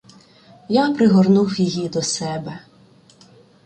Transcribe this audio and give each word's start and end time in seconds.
Я 0.69 0.89
пригорнув 0.91 1.59
її 1.59 1.89
до 1.89 2.01
себе. 2.01 2.59